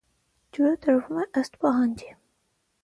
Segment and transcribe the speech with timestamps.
[0.57, 2.13] Ջուրը տրվում է ըստ պահանջի։